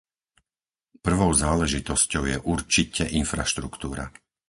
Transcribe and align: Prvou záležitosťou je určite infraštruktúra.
Prvou 1.05 1.29
záležitosťou 1.43 2.23
je 2.31 2.37
určite 2.53 3.03
infraštruktúra. 3.21 4.05